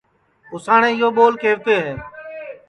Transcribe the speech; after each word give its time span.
اُساٹؔے 0.53 0.89
یو 0.99 1.09
ٻول 1.15 1.33
کَیوتے 1.41 1.75
ہے 1.83 1.91